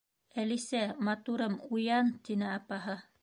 —Әлисә, 0.43 0.79
матурым, 1.09 1.59
уян! 1.77 2.11
—тине 2.25 2.51
апаһы. 2.55 2.97